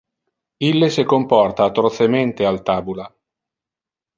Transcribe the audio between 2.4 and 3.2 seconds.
al tabula.